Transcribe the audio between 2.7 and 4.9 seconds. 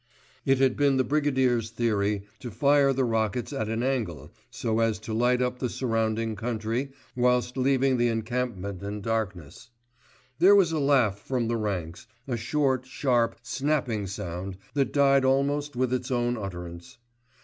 the rockets at an angle so